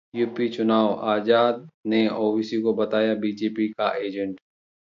UP 0.15 0.47
चुनाव: 0.49 0.93
आजाद 1.05 1.67
ने 1.85 2.07
ओवैसी 2.09 2.61
को 2.61 2.73
बताया 2.73 3.13
बीजेपी 3.15 3.67
का 3.69 3.91
एजेंट 3.97 4.39